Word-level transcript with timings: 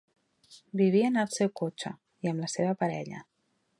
Vivia 0.79 1.11
en 1.11 1.19
el 1.23 1.29
seu 1.35 1.51
cotxe 1.61 1.93
i 2.27 2.33
amb 2.33 2.45
la 2.47 2.51
seva 2.55 2.77
parella. 2.85 3.21